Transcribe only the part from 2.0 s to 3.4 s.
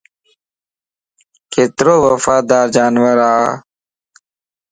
وفادار جانور ا